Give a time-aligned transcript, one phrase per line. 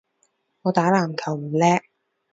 [0.63, 1.79] 我打籃球唔叻